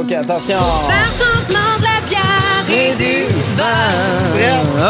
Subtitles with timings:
[0.00, 0.56] OK, attention.
[0.88, 3.88] Faire changement de la bière et du vin.
[4.32, 4.48] Prêt?
[4.78, 4.84] Oh!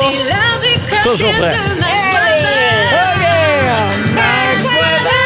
[0.00, 1.58] C'est l'heure du Toujours cocktail prêt.
[1.58, 2.86] de Max Weber.
[3.02, 3.24] OK!
[4.14, 5.22] Max Weber!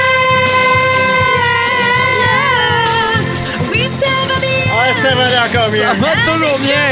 [3.71, 4.65] Oui, ça va bien.
[4.73, 5.85] Ouais, ça va encore mieux.
[5.85, 6.85] Ça va toujours bien.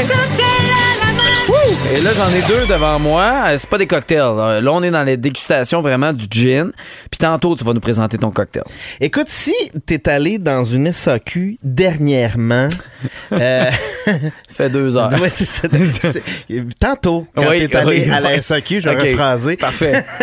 [1.93, 3.43] Et là, j'en ai deux devant moi.
[3.47, 4.17] Euh, C'est pas des cocktails.
[4.17, 6.71] Là, on est dans les dégustations vraiment du gin.
[7.11, 8.63] Puis tantôt, tu vas nous présenter ton cocktail.
[8.99, 9.53] Écoute, si
[9.85, 12.69] t'es allé dans une SAQ dernièrement,
[13.31, 13.69] euh,
[14.49, 15.11] Fait deux heures.
[15.21, 15.67] ouais, c'est ça,
[16.79, 18.41] tantôt, quand Oui, t'es allé oui, à la.
[18.41, 19.55] SAQ, je vais rephraser.
[19.55, 20.03] Parfait.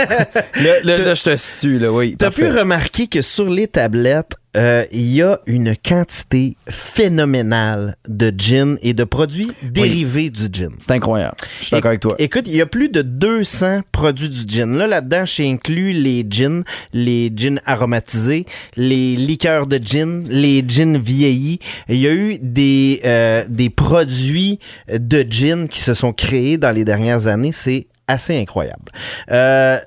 [0.56, 2.17] là, là, là, je te situe, là, oui.
[2.19, 8.33] T'as pu remarquer que sur les tablettes, euh, il y a une quantité phénoménale de
[8.37, 10.70] gin et de produits dérivés du gin.
[10.78, 11.37] C'est incroyable.
[11.61, 12.15] Je suis d'accord avec toi.
[12.19, 14.77] Écoute, il y a plus de 200 produits du gin.
[14.77, 18.45] Là, là-dedans, j'ai inclus les gins, les gins aromatisés,
[18.77, 21.59] les liqueurs de gin, les gins vieillis.
[21.89, 24.59] Il y a eu des, euh, des produits
[24.92, 27.53] de gin qui se sont créés dans les dernières années.
[27.53, 28.92] C'est assez incroyable.
[29.30, 29.78] Euh,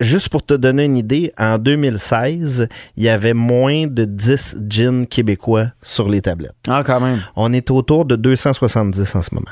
[0.00, 5.04] Juste pour te donner une idée, en 2016, il y avait moins de 10 gins
[5.04, 6.54] québécois sur les tablettes.
[6.68, 7.20] Ah, quand même.
[7.34, 9.46] On est autour de 270 en ce moment.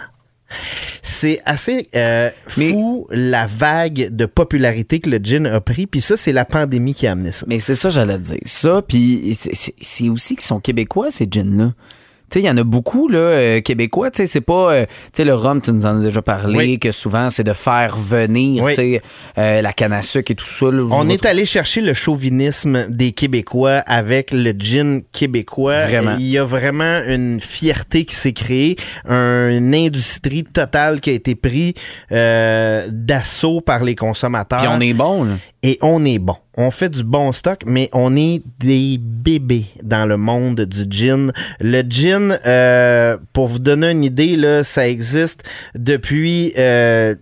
[1.02, 5.86] C'est assez euh, Mais- fou la vague de popularité que le gin a pris.
[5.86, 7.44] Puis ça, c'est la pandémie qui a amené ça.
[7.48, 8.38] Mais c'est ça, j'allais te dire.
[8.44, 9.36] Ça, puis
[9.82, 11.72] c'est aussi qu'ils sont québécois, ces gins-là.
[12.28, 14.10] Tu sais, il y en a beaucoup, là, euh, québécois.
[14.10, 14.72] Tu sais, c'est pas.
[14.72, 16.78] euh, tu sais, le rhum, tu nous en as déjà parlé, Oui.
[16.80, 18.72] que souvent, c'est de faire venir, Oui.
[18.72, 19.02] tu sais,
[19.38, 20.66] euh, la canne à sucre et tout ça.
[20.72, 20.82] là.
[20.90, 25.86] On est allé chercher le chauvinisme des Québécois avec le gin québécois.
[25.86, 26.16] Vraiment.
[26.18, 28.76] Il y a vraiment une fierté qui s'est créée,
[29.08, 31.74] une industrie totale qui a été prise
[32.12, 34.58] euh, d'assaut par les consommateurs.
[34.58, 35.34] Puis on est bon, là.
[35.66, 36.36] Et on est bon.
[36.56, 41.32] On fait du bon stock, mais on est des bébés dans le monde du gin.
[41.60, 45.42] Le gin, euh, pour vous donner une idée, là, ça existe
[45.74, 46.52] depuis...
[46.56, 47.16] euh,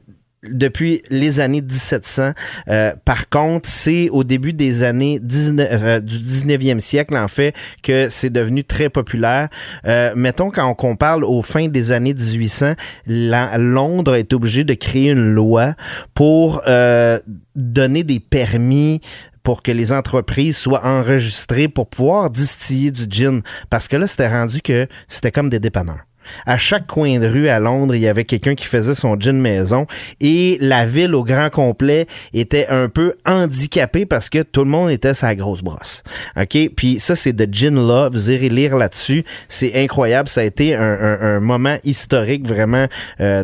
[0.51, 2.33] depuis les années 1700.
[2.69, 7.55] Euh, par contre, c'est au début des années 19, euh, du 19e siècle, en fait,
[7.83, 9.49] que c'est devenu très populaire.
[9.87, 12.75] Euh, mettons, quand on parle aux fins des années 1800,
[13.07, 15.75] la- Londres est obligé de créer une loi
[16.15, 17.19] pour euh,
[17.57, 19.01] donner des permis
[19.43, 23.43] pour que les entreprises soient enregistrées pour pouvoir distiller du gin.
[23.69, 26.01] Parce que là, c'était rendu que c'était comme des dépanneurs.
[26.47, 29.41] À chaque coin de rue à Londres, il y avait quelqu'un qui faisait son gin
[29.41, 29.87] maison
[30.21, 34.91] et la ville au grand complet était un peu handicapée parce que tout le monde
[34.91, 36.03] était sa grosse brosse.
[36.37, 36.71] OK?
[36.77, 38.11] Puis ça, c'est de Gin Law.
[38.11, 39.25] Vous irez lire là-dessus.
[39.49, 40.29] C'est incroyable.
[40.29, 42.87] Ça a été un, moment historique vraiment
[43.21, 43.43] euh,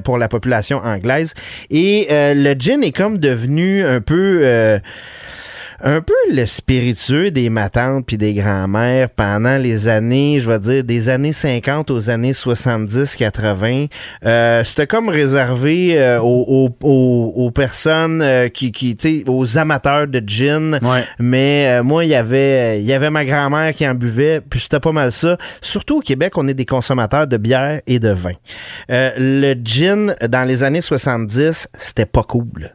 [0.00, 1.34] pour la population anglaise.
[1.70, 4.40] Et euh, le gin est comme devenu un peu...
[4.42, 4.78] euh,
[5.82, 10.84] un peu le spiritueux des matantes puis des grands-mères pendant les années, je vais dire,
[10.84, 13.88] des années 50 aux années 70-80.
[14.24, 16.44] Euh, C'était comme réservé euh, aux,
[16.82, 20.78] aux- aux- aux personnes euh, qui, qui tu sais, aux amateurs de gin.
[20.82, 21.04] Ouais.
[21.18, 24.60] Mais euh, moi, il y avait, il y avait ma grand-mère qui en buvait, puis
[24.60, 25.36] c'était pas mal ça.
[25.60, 28.32] Surtout au Québec, on est des consommateurs de bière et de vin.
[28.90, 32.70] Euh, le gin, dans les années 70, c'était pas cool.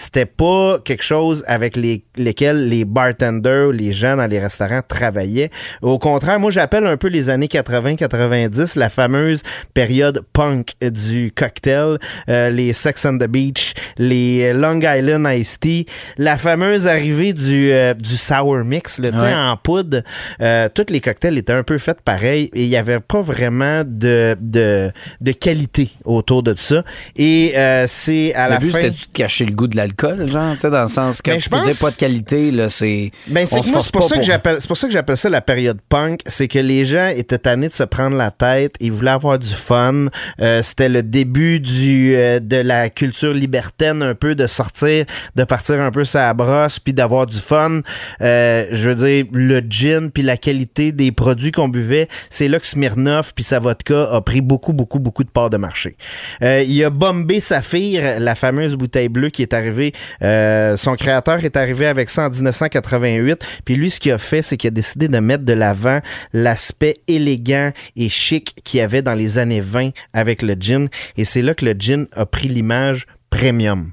[0.00, 5.50] C'était pas quelque chose avec les, lesquels les bartenders, les gens dans les restaurants travaillaient.
[5.82, 9.42] Au contraire, moi, j'appelle un peu les années 80-90 la fameuse
[9.74, 11.98] période punk du cocktail,
[12.28, 17.72] euh, les Sex on the Beach, les Long Island Iced Tea, la fameuse arrivée du,
[17.72, 19.34] euh, du sour mix, sais, Ouais.
[19.34, 20.02] en poudre.
[20.40, 23.82] Euh, tous les cocktails étaient un peu faits pareil et il n'y avait pas vraiment
[23.84, 26.84] de, de, de qualité autour de ça.
[27.16, 28.78] Et euh, c'est à Le la but, fin...
[28.78, 31.38] c'était de cacher le goût de l'alcool, genre, tu sais, dans le sens que Ben,
[31.38, 33.10] tu je peux dire pas de qualité, là, c'est.
[33.26, 36.20] Ben, c'est pour, ça que j'appelle, c'est pour ça que j'appelle ça la période punk.
[36.26, 38.74] C'est que les gens étaient tannés de se prendre la tête.
[38.80, 40.06] Ils voulaient avoir du fun.
[40.40, 45.04] Euh, c'était le début du, euh, de la culture libertaine, un peu, de sortir,
[45.34, 47.80] de partir un peu sa brosse, puis d'avoir du fun.
[48.20, 52.58] Euh, je veux dire, le gin, puis la qualité des produits qu'on buvait, c'est là
[52.58, 55.96] que Smirnoff, puis sa vodka a pris beaucoup, beaucoup, beaucoup de parts de marché.
[56.40, 59.77] Il y a Bombay Saphir, la fameuse bouteille bleue qui est arrivée.
[60.22, 63.44] Euh, son créateur est arrivé avec ça en 1988.
[63.64, 66.00] Puis lui, ce qu'il a fait, c'est qu'il a décidé de mettre de l'avant
[66.32, 70.88] l'aspect élégant et chic qu'il y avait dans les années 20 avec le gin.
[71.16, 73.92] Et c'est là que le gin a pris l'image premium.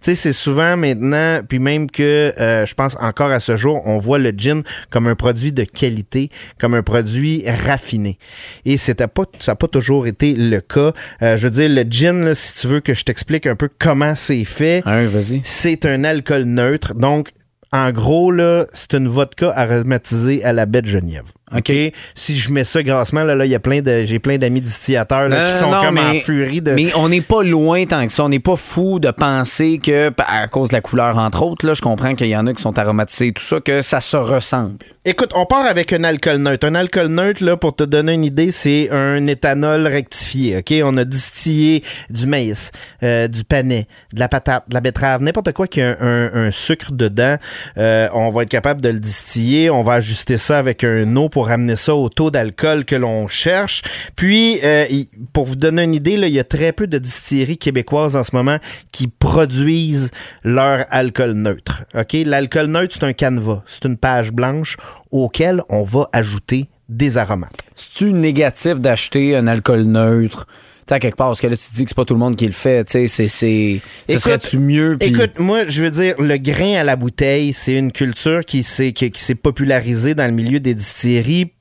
[0.00, 3.82] Tu sais, c'est souvent maintenant, puis même que euh, je pense encore à ce jour,
[3.86, 8.18] on voit le gin comme un produit de qualité, comme un produit raffiné.
[8.64, 10.92] Et c'était pas, ça n'a pas toujours été le cas.
[11.22, 13.68] Euh, je veux dire, le gin, là, si tu veux que je t'explique un peu
[13.78, 15.40] comment c'est fait, Hein, vas-y.
[15.44, 16.94] c'est un alcool neutre.
[16.94, 17.30] Donc,
[17.72, 21.24] en gros, là, c'est une vodka aromatisée à la baie de Genève.
[21.56, 21.72] OK?
[22.14, 24.60] Si je mets ça grassement, là, là, il y a plein de, j'ai plein d'amis
[24.60, 26.72] distillateurs là, qui non, sont non, comme en furie de.
[26.72, 28.24] Mais on n'est pas loin tant que ça.
[28.24, 31.74] On n'est pas fou de penser que, à cause de la couleur, entre autres, là,
[31.74, 34.16] je comprends qu'il y en a qui sont aromatisés et tout ça, que ça se
[34.16, 34.78] ressemble.
[35.06, 36.66] Écoute, on part avec un alcool neutre.
[36.66, 40.58] Un alcool neutre, là, pour te donner une idée, c'est un éthanol rectifié.
[40.58, 40.74] OK?
[40.84, 42.70] On a distillé du maïs,
[43.02, 46.50] euh, du panais, de la patate, de la betterave, n'importe quoi qui a un, un-
[46.50, 47.36] sucre dedans.
[47.78, 49.70] euh, on va être capable de le distiller.
[49.70, 53.26] On va ajuster ça avec un eau pour amener ça au taux d'alcool que l'on
[53.26, 53.80] cherche.
[54.16, 54.84] Puis, euh,
[55.32, 58.22] pour vous donner une idée, là, il y a très peu de distilleries québécoises en
[58.22, 58.58] ce moment
[58.92, 60.10] qui produisent
[60.44, 61.84] leur alcool neutre.
[61.94, 62.14] OK?
[62.26, 63.62] L'alcool neutre, c'est un canevas.
[63.66, 64.76] C'est une page blanche
[65.10, 67.56] auquel on va ajouter des aromates.
[67.74, 70.46] C'est-tu négatif d'acheter un alcool neutre?
[70.92, 72.46] À quelque part, parce que là, tu dis que c'est pas tout le monde qui
[72.46, 72.84] le fait.
[72.84, 73.80] Tu sais, c'est.
[74.08, 74.96] Ce serait-tu mieux?
[74.98, 78.92] Écoute, moi, je veux dire, le grain à la bouteille, c'est une culture qui s'est,
[78.92, 81.52] qui, qui s'est popularisée dans le milieu des distilleries.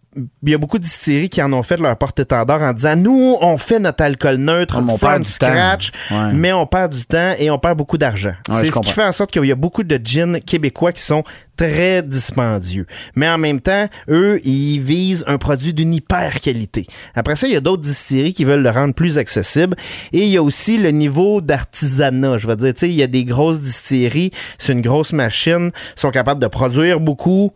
[0.44, 3.38] Il y a beaucoup de distilleries qui en ont fait leur porte-étendard en disant Nous,
[3.42, 6.34] on fait notre alcool neutre Ah, on from scratch, Ouais.
[6.34, 8.34] mais on perd du temps et on perd beaucoup d'argent.
[8.50, 11.02] Ouais, c'est ce qui fait en sorte qu'il y a beaucoup de gins québécois qui
[11.02, 11.24] sont
[11.58, 12.86] très dispendieux.
[13.16, 16.88] Mais en même temps, eux, ils visent un produit d'une hyper qualité.
[17.16, 19.76] Après ça, il y a d'autres distilleries qui veulent le rendre plus accessible.
[20.14, 22.38] Et il y a aussi le niveau d'artisanat.
[22.38, 25.72] Je veux dire, tu sais, il y a des grosses distilleries, c'est une grosse machine,
[25.98, 27.52] sont capables de produire beaucoup.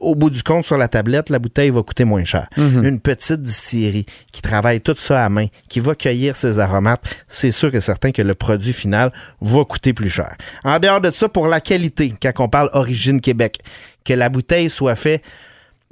[0.00, 2.48] Au bout du compte, sur la tablette, la bouteille va coûter moins cher.
[2.56, 7.50] Une petite distillerie qui travaille tout ça à main, qui va cueillir ses aromates, c'est
[7.50, 10.36] sûr et certain que le produit final va coûter plus cher.
[10.64, 13.58] En dehors de ça, pour la qualité, quand on parle origine Québec,
[14.04, 15.22] que la bouteille soit faite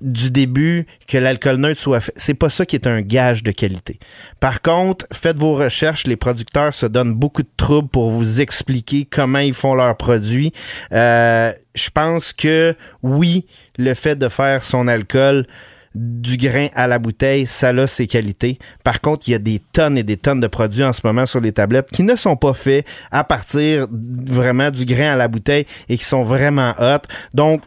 [0.03, 2.13] du début, que l'alcool neutre soit fait.
[2.17, 3.99] C'est pas ça qui est un gage de qualité.
[4.41, 6.07] Par contre, faites vos recherches.
[6.07, 10.53] Les producteurs se donnent beaucoup de troubles pour vous expliquer comment ils font leurs produits.
[10.93, 13.47] Euh, je pense que oui,
[13.79, 15.47] le fait de faire son alcool
[15.95, 18.59] du grain à la bouteille, ça a ses qualités.
[18.85, 21.27] Par contre, il y a des tonnes et des tonnes de produits en ce moment
[21.27, 23.87] sur les tablettes qui ne sont pas faits à partir
[24.27, 27.01] vraiment du grain à la bouteille et qui sont vraiment hot.
[27.35, 27.63] Donc,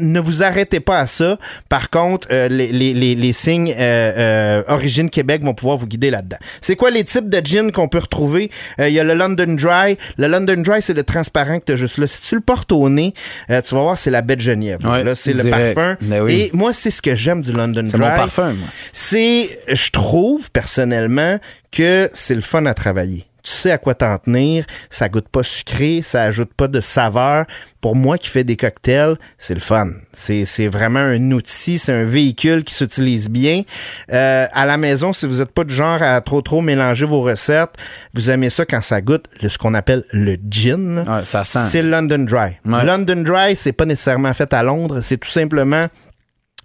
[0.00, 1.38] ne vous arrêtez pas à ça.
[1.68, 5.86] Par contre, euh, les, les- les- les signes euh, euh, Origine Québec vont pouvoir vous
[5.86, 6.38] guider là-dedans.
[6.60, 8.50] C'est quoi les types de gin qu'on peut retrouver?
[8.78, 9.98] Il y a le London Dry.
[10.18, 12.06] Le London Dry, c'est le transparent que tu as juste là.
[12.06, 13.14] Si tu le portes au nez,
[13.48, 14.80] tu vas voir, c'est la baie de Genève.
[14.84, 15.74] Ouais, là, c'est le direct.
[15.76, 15.96] parfum.
[16.02, 16.32] Ben oui.
[16.32, 18.08] Et moi, c'est ce que j'aime du London C'est Dry.
[18.10, 18.54] mon parfum.
[18.92, 21.38] C'est, je trouve personnellement
[21.70, 23.26] que c'est le fun à travailler.
[23.44, 27.44] Tu sais à quoi t'en tenir, ça goûte pas sucré, ça ajoute pas de saveur.
[27.80, 29.88] Pour moi qui fais des cocktails, c'est le fun.
[30.12, 33.62] C'est, c'est vraiment un outil, c'est un véhicule qui s'utilise bien.
[34.12, 37.22] Euh, à la maison, si vous n'êtes pas du genre à trop trop mélanger vos
[37.22, 37.70] recettes,
[38.14, 40.98] vous aimez ça quand ça goûte le- ce qu'on appelle le gin.
[41.04, 41.66] Ouais, ça sent.
[41.68, 42.52] C'est le London Dry.
[42.64, 42.84] Ouais.
[42.84, 45.88] London Dry, c'est pas nécessairement fait à Londres, c'est tout simplement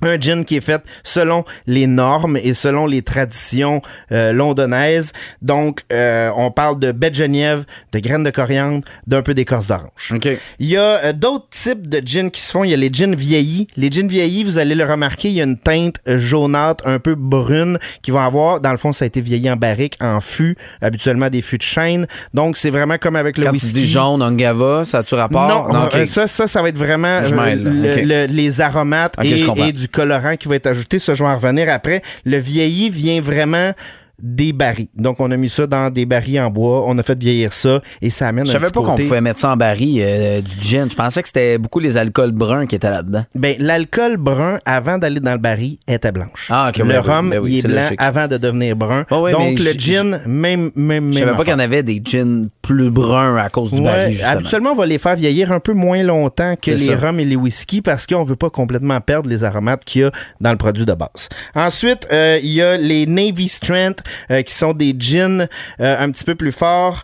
[0.04, 5.12] un gin qui est fait selon les normes et selon les traditions euh, londonaises.
[5.42, 7.64] Donc, euh, on parle de baie de Genièvre,
[7.94, 10.14] de graines de coriandre, d'un peu d'écorce d'orange.
[10.60, 12.64] Il y a euh, d'autres types de gins qui se font.
[12.64, 13.68] Il y a les gins vieillis.
[13.76, 17.00] Les gins vieillis, vous allez le remarquer, il y a une teinte euh, jaunâtre, un
[17.00, 18.62] peu brune, qui vont avoir.
[18.62, 21.64] Dans le fond, ça a été vieilli en barrique, en fût, habituellement des fûts de
[21.64, 22.06] chêne.
[22.34, 23.74] Donc, c'est vraiment comme avec le Quand whisky.
[23.74, 25.48] tu dis jaune, Angava, ça a-tu rapport?
[25.74, 25.96] Non, OK.
[25.96, 30.48] euh, ça, ça, ça va être vraiment le- le- les aromates et du colorant qui
[30.48, 31.00] va être ajouté.
[31.00, 32.02] Ça, je vais en revenir après.
[32.26, 33.74] Le vieilli vient vraiment
[34.22, 34.88] des barils.
[34.96, 36.86] Donc, on a mis ça dans des barils en bois.
[36.88, 39.22] On a fait vieillir ça et ça amène Je un savais petit pas qu'on pouvait
[39.22, 40.90] mettre ça en baril, euh, du gin.
[40.90, 43.26] Je pensais que c'était beaucoup les alcools bruns qui étaient là-dedans.
[43.36, 46.48] Ben, l'alcool brun, avant d'aller dans le baril, était blanche.
[46.50, 48.02] Ah, ok, le ouais, rhum, ben oui, il est c'est blanc logique.
[48.02, 49.06] avant de devenir brun.
[49.12, 52.02] Ouais, Donc, le gin, même, même, Je savais même pas qu'il y en avait des
[52.04, 54.32] gins plus bruns à cause du Ouais, baril, justement.
[54.32, 56.96] habituellement, on va les faire vieillir un peu moins longtemps que les ça.
[56.98, 60.12] rums et les whisky parce qu'on veut pas complètement perdre les aromates qu'il y a
[60.42, 61.30] dans le produit de base.
[61.56, 64.00] Ensuite, euh, il y a les Navy Strength
[64.32, 65.48] euh, qui sont des gins
[65.80, 67.04] euh, un petit peu plus forts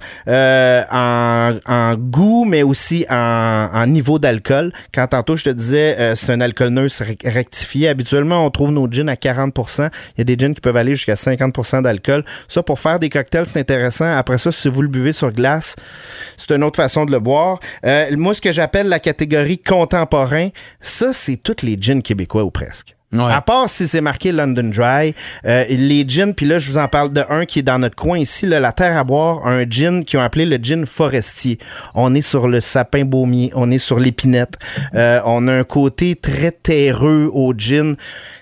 [0.91, 4.72] en, en goût, mais aussi en, en niveau d'alcool.
[4.93, 8.88] Quand tantôt je te disais c'est un alcool neutre rec- rectifié, habituellement on trouve nos
[8.91, 12.24] gins à 40 Il y a des gins qui peuvent aller jusqu'à 50 d'alcool.
[12.48, 14.12] Ça, pour faire des cocktails, c'est intéressant.
[14.17, 17.60] Après ça, si vous le buvez sur glace, c'est une autre façon de le boire.
[17.86, 20.50] Euh, moi, ce que j'appelle la catégorie contemporain,
[20.81, 22.95] ça, c'est tous les gins québécois ou presque.
[23.13, 23.31] Ouais.
[23.31, 25.13] À part si c'est marqué London Dry,
[25.45, 27.95] euh, les gins, puis là, je vous en parle de un qui est dans notre
[27.95, 31.60] coin ici, là, la Terre à boire, un gin qui ont appelé le gin forestier.
[31.93, 34.57] On est sur le sapin baumier, on est sur l'épinette.
[34.95, 37.95] Euh, on a un côté très terreux au gin.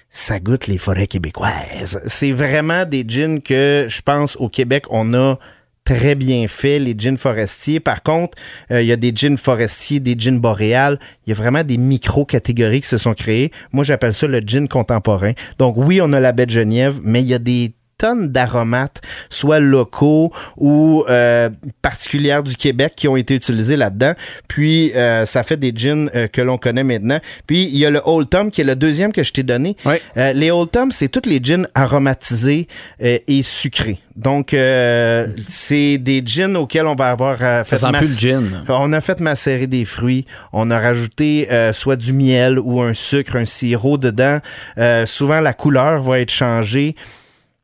[0.10, 2.02] Ça goûte les forêts québécoises.
[2.06, 5.38] C'est vraiment des gins que je pense au Québec, on a
[5.84, 7.80] très bien faits, les gins forestiers.
[7.80, 8.38] Par contre,
[8.72, 11.00] euh, il y a des gins forestiers, des gins boréales.
[11.26, 13.52] Il y a vraiment des micro-catégories qui se sont créées.
[13.72, 15.34] Moi, j'appelle ça le gin contemporain.
[15.58, 19.00] Donc oui, on a la baie de Genève, mais il y a des tonnes d'aromates,
[19.30, 21.50] soit locaux ou euh,
[21.84, 24.14] particulières du Québec qui ont été utilisés là-dedans.
[24.48, 27.20] Puis euh, ça fait des gins euh, que l'on connaît maintenant.
[27.46, 29.78] Puis il y a le Old Tom qui est le deuxième que je t'ai donné.
[29.86, 29.96] Oui.
[30.18, 32.68] Euh, les Old Tom, c'est tous les gins aromatisés
[33.00, 34.00] et sucrés.
[34.16, 38.64] Donc euh, c'est des gins auxquels on va avoir euh, fait Ça plus le gin.
[38.68, 42.94] on a fait macérer des fruits, on a rajouté euh, soit du miel ou un
[42.94, 44.40] sucre, un sirop dedans.
[44.78, 46.96] Euh, souvent, la couleur va être changée.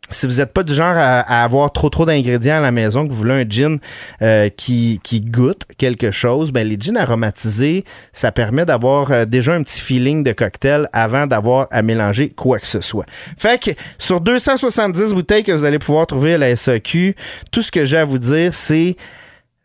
[0.10, 3.12] Si vous n'êtes pas du genre à, avoir trop trop d'ingrédients à la maison, que
[3.12, 3.80] vous voulez un gin
[4.22, 7.84] euh, qui, qui goûte quelque chose, ben les gins aromatisés,
[8.14, 12.60] ça permet d'avoir euh, déjà un petit feeling de cocktail avant d'avoir à mélanger quoi
[12.60, 13.06] que ce soit.
[13.38, 17.16] Fait que sur 270 bouteilles que vous allez pouvoir trouver à la SAQ,
[17.52, 18.96] tout ce que j'ai à vous dire, c'est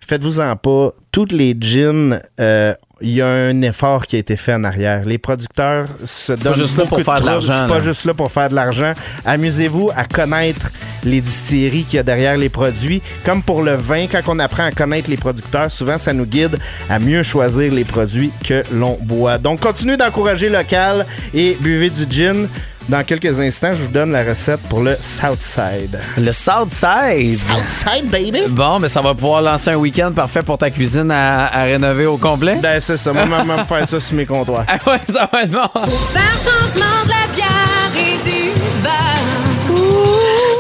[0.01, 4.55] faites-vous-en pas, toutes les gins, euh, il y a un effort qui a été fait
[4.55, 5.05] en arrière.
[5.05, 8.15] Les producteurs se donnent juste là pour beaucoup faire de l'argent, C'est pas juste là
[8.15, 8.95] pour faire de l'argent.
[9.27, 10.71] Amusez-vous à connaître
[11.05, 13.03] les distilleries qu'il y a derrière les produits.
[13.27, 16.59] Comme pour le vin, quand on apprend à connaître les producteurs, souvent ça nous guide
[16.89, 19.37] à mieux choisir les produits que l'on boit.
[19.37, 21.05] Donc continuez d'encourager local
[21.35, 22.49] et buvez du gin.
[22.89, 26.01] Dans quelques instants, je vous donne la recette pour le Southside.
[26.19, 27.39] Le Southside.
[27.39, 28.41] Southside, baby!
[28.49, 32.07] Bon, mais ça va pouvoir lancer un week-end parfait pour ta cuisine à, à rénover
[32.07, 32.57] au complet?
[32.63, 33.13] Ben, c'est ça.
[33.13, 34.65] Moi, maman me faire ça sur mes comptoirs.
[34.69, 35.69] Ah ouais, ça va être bon.
[35.87, 38.51] Faire changement de la bière et du
[38.83, 39.17] vin.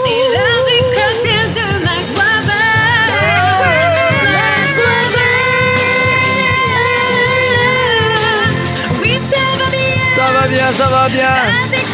[0.04, 3.52] C'est l'heure du cocktail de Max Weber.
[4.22, 4.76] Max
[7.62, 9.00] Weber.
[9.00, 9.96] Oui, ça va bien.
[10.16, 11.34] Ça va bien, ça va bien.
[11.68, 11.86] Avec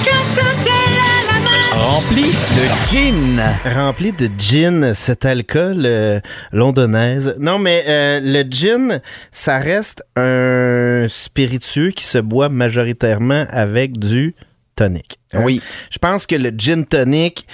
[1.79, 3.41] Rempli de gin.
[3.65, 6.21] Rempli de gin, cet alcool euh,
[6.53, 7.37] londonnaise.
[7.39, 14.35] Non, mais euh, le gin, ça reste un spiritueux qui se boit majoritairement avec du
[14.75, 15.19] tonic.
[15.33, 15.43] hein?
[15.45, 15.61] Oui.
[15.91, 17.47] Je pense que le gin tonic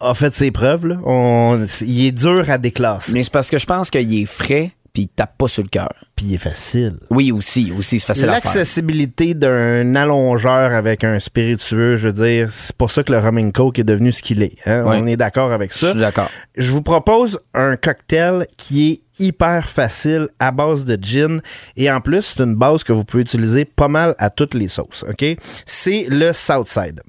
[0.00, 0.86] a fait ses preuves.
[0.86, 0.96] là.
[1.04, 3.12] On- il est dur à déclasser.
[3.12, 5.68] Mais c'est parce que je pense qu'il est frais puis il tape pas sur le
[5.68, 5.90] cœur.
[6.16, 6.94] Puis il est facile.
[7.10, 8.26] Oui, aussi, aussi, c'est facile.
[8.26, 13.36] L'accessibilité d'un allongeur avec un spiritueux, je veux dire, c'est pour ça que le rum
[13.36, 14.54] and coke est devenu ce qu'il est.
[14.66, 14.84] hein?
[14.86, 15.90] On est d'accord avec Je ça.
[15.90, 16.30] suis d'accord.
[16.56, 21.40] Je vous propose un cocktail qui est hyper facile à base de gin
[21.76, 24.68] et en plus c'est une base que vous pouvez utiliser pas mal à toutes les
[24.68, 25.24] sauces, OK?
[25.66, 27.00] C'est le Southside.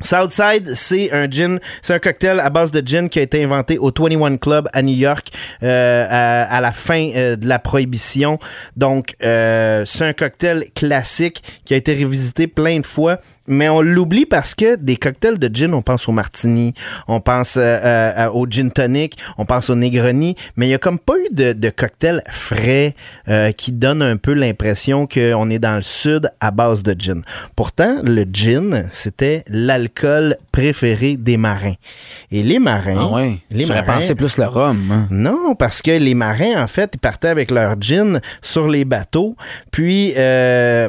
[0.00, 3.78] Southside, c'est un gin, c'est un cocktail à base de gin qui a été inventé
[3.78, 5.28] au 21 Club à New York
[5.62, 8.38] euh, à, la fin euh, de la prohibition.
[8.76, 13.80] Donc, euh, c'est un cocktail classique qui a été revisité plein de fois, mais on
[13.82, 16.72] l'oublie parce que des cocktails de gin, on pense au martini,
[17.08, 20.78] on pense euh, euh, au gin tonic, on pense au Negroni, mais il y a
[20.78, 22.94] comme pas eu de, de cocktail frais
[23.28, 27.22] euh, qui donne un peu l'impression qu'on est dans le sud à base de gin.
[27.56, 31.74] Pourtant, le gin, c'était l'alcool préféré des marins.
[32.30, 33.38] Et les marins, Ah ouais?
[33.50, 34.78] les marins, pensé plus le rhum.
[34.90, 35.06] hein.
[35.10, 39.36] non, parce que les marins, en fait, ils partaient avec leur gin sur les bateaux,
[39.70, 40.88] puis euh,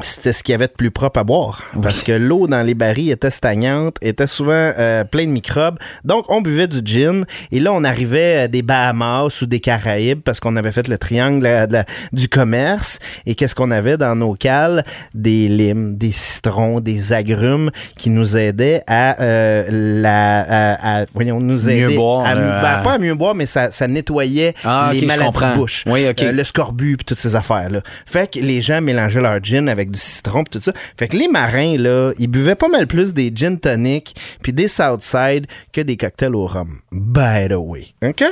[0.00, 1.62] c'était ce qu'il y avait de plus propre à boire.
[1.80, 5.78] Parce que l'eau dans les barils était stagnante, était souvent euh, plein de microbes.
[6.04, 7.24] Donc, on buvait du gin.
[7.52, 10.98] Et là, on arrivait à des Bahamas ou des Caraïbes parce qu'on avait fait le
[10.98, 12.98] triangle de la- du commerce.
[13.24, 14.84] Et qu'est-ce qu'on avait dans nos cales?
[15.14, 21.38] Des limes, des citrons, des agrumes qui nous aidaient à, euh, la, à, à- voyons,
[21.40, 24.90] nous Mieux aider boire, à, ben, pas à mieux boire, mais ça, ça nettoyait Ah,
[24.92, 25.84] les ok, je maladies de bouche.
[25.86, 26.04] Oui.
[26.06, 27.80] Euh, le scorbut puis toutes ces affaires-là.
[28.06, 30.72] Fait que les gens mélangeaient leur gin avec du citron puis tout ça.
[30.98, 34.68] Fait que les marins, là, ils buvaient pas mal plus des gin tonic puis des
[34.68, 36.78] Southside que des cocktails au rhum.
[36.92, 37.86] By the way.
[38.02, 38.24] OK?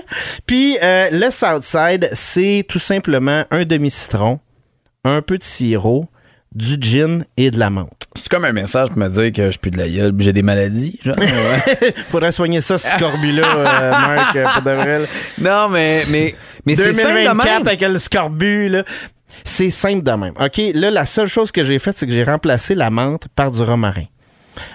[0.47, 4.41] Puis euh, le Southside, c'est tout simplement un demi-citron,
[5.05, 6.07] un peu de sirop,
[6.55, 7.91] du gin et de la menthe.
[8.15, 10.33] C'est comme un message pour me dire que je suis plus de la gueule, j'ai
[10.33, 10.99] des maladies.
[11.03, 11.15] genre.
[11.19, 11.95] Ouais.
[12.11, 14.99] Faudrait soigner ça, ce scorbut-là, euh, Marc, pour de vrai.
[15.01, 15.07] là.
[15.41, 16.35] non, mais, mais,
[16.67, 17.69] mais c'est simple de 2024 même.
[17.69, 18.85] avec le scorbut, là.
[19.45, 20.35] C'est simple de même.
[20.41, 23.51] OK, là, la seule chose que j'ai faite, c'est que j'ai remplacé la menthe par
[23.51, 24.05] du romarin.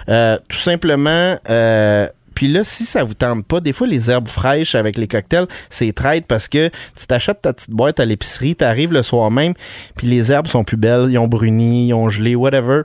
[0.08, 4.28] Euh, tout simplement, euh, puis là, si ça vous tente pas, des fois, les herbes
[4.28, 8.54] fraîches avec les cocktails, c'est traite parce que tu t'achètes ta petite boîte à l'épicerie,
[8.54, 9.54] t'arrives le soir même,
[9.96, 12.82] puis les herbes sont plus belles, ils ont bruni, ils ont gelé, whatever.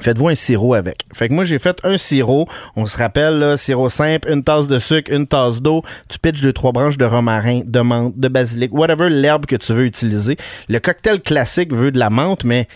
[0.00, 0.98] Faites-vous un sirop avec.
[1.12, 2.48] Fait que moi, j'ai fait un sirop.
[2.76, 5.82] On se rappelle, là, sirop simple, une tasse de sucre, une tasse d'eau.
[6.08, 9.72] Tu pitches deux, trois branches de romarin, de menthe, de basilic, whatever l'herbe que tu
[9.72, 10.36] veux utiliser.
[10.68, 12.68] Le cocktail classique veut de la menthe, mais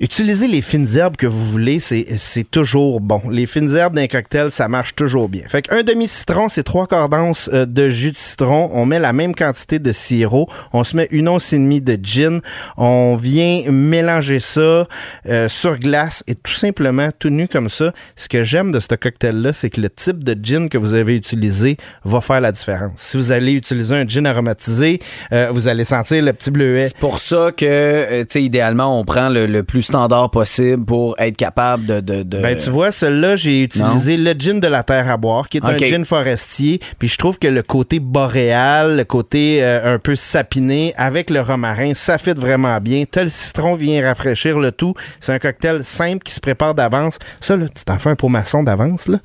[0.00, 3.20] Utilisez les fines herbes que vous voulez, c'est toujours bon.
[3.30, 5.42] Les fines herbes d'un cocktail, ça marche toujours bien.
[5.48, 8.70] Fait qu'un demi-citron, c'est trois quarts d'once euh, de jus de citron.
[8.72, 10.48] On met la même quantité de sirop.
[10.72, 12.40] On se met une once et demie de gin.
[12.76, 14.86] On vient mélanger ça
[15.26, 17.92] euh, sur glace et tout simplement, tout nu comme ça.
[18.14, 21.16] Ce que j'aime de ce cocktail-là, c'est que le type de gin que vous avez
[21.16, 22.92] utilisé va faire la différence.
[22.94, 25.00] Si vous allez utiliser un gin aromatisé,
[25.32, 26.86] euh, vous allez sentir le petit bleuet.
[26.86, 30.84] C'est pour ça que, euh, tu sais, idéalement, on prend le, le plus standard possible
[30.84, 32.00] pour être capable de.
[32.00, 35.48] de, de- Ben, tu vois, celui-là, j'ai utilisé le gin de la terre à boire,
[35.48, 36.80] qui est un gin forestier.
[36.98, 41.40] Puis je trouve que le côté boréal, le côté euh, un peu sapiné avec le
[41.40, 43.04] romarin, ça fit vraiment bien.
[43.10, 44.94] T'as le citron vient rafraîchir le tout.
[45.20, 47.18] C'est un cocktail simple qui se prépare d'avance.
[47.40, 49.18] Ça, là, tu t'en fais un pot maçon d'avance, là.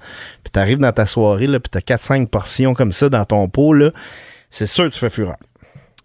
[0.43, 3.73] Puis t'arrives dans ta soirée, là, puis t'as 4-5 portions comme ça dans ton pot,
[3.73, 3.91] là.
[4.49, 5.37] C'est sûr que tu fais fureur.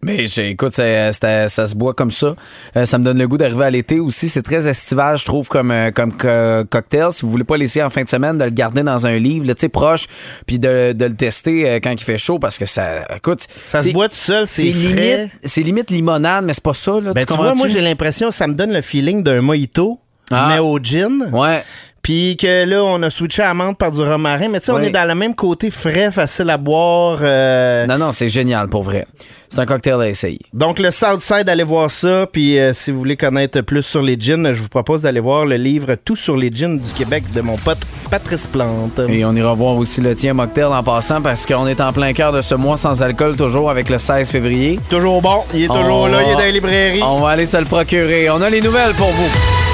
[0.00, 2.36] Mais écoute, ça, ça- ça se boit comme ça.
[2.76, 4.28] Euh, ça me donne le goût d'arriver à l'été aussi.
[4.28, 7.10] C'est très estival, je trouve, comme, euh, comme co- cocktail.
[7.10, 9.44] Si vous voulez pas laisser en fin de semaine, de le garder dans un livre,
[9.54, 10.06] tu sais, proche,
[10.46, 13.80] puis de, de le tester euh, quand il fait chaud, parce que ça, écoute, Ça
[13.80, 17.12] se boit tout seul, c'est limite, c'est limite limonade, mais c'est pas ça, là.
[17.12, 19.98] Ben, tu vois, moi, j'ai l'impression, ça me donne le feeling d'un mojito,
[20.30, 20.46] Ah.
[20.48, 21.28] mais au gin.
[21.32, 21.64] Ouais.
[22.08, 24.48] Puis que là, on a switché à menthe par du romarin.
[24.48, 27.18] Mais tu sais, on est dans le même côté frais, facile à boire.
[27.20, 29.06] euh, Non, non, c'est génial, pour vrai.
[29.50, 30.40] C'est un cocktail à essayer.
[30.54, 32.26] Donc, le Southside, allez voir ça.
[32.32, 35.44] Puis euh, si vous voulez connaître plus sur les gins, je vous propose d'aller voir
[35.44, 37.76] le livre Tout sur les gins du Québec de mon pote
[38.10, 39.00] Patrice Plante.
[39.06, 42.14] Et on ira voir aussi le tien mocktail en passant parce qu'on est en plein
[42.14, 44.80] cœur de ce mois sans alcool, toujours avec le 16 février.
[44.88, 45.42] Toujours bon.
[45.52, 46.22] Il est toujours On là.
[46.24, 47.02] Il est dans les librairies.
[47.02, 48.30] On va aller se le procurer.
[48.30, 49.67] On a les nouvelles pour vous.